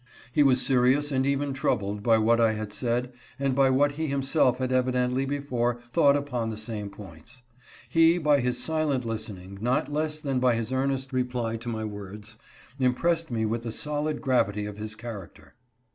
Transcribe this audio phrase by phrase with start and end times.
[0.33, 4.07] He was serious and even troubled by what I had said and by what he
[4.07, 7.43] himself had evidently before thought upon the same points.
[7.87, 11.85] He, by his silent listen ing not less than by his earnest reply to my
[11.85, 12.35] words,
[12.79, 15.53] im pressed me with the solid gravity of his character.